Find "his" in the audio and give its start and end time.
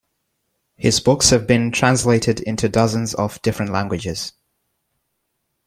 0.77-0.99